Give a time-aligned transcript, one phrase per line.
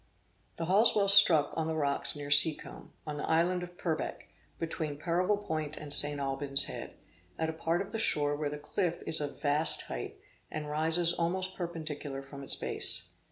[0.55, 5.37] The Halsewell struck on the rocks near Seacombe, on the island of Purbeck, between Peverel
[5.37, 6.19] Point and St.
[6.19, 6.95] Alban's Head,
[7.37, 10.17] at a part of the shore where the cliff is of vast height,
[10.49, 13.11] and rises almost perpendicular from its base.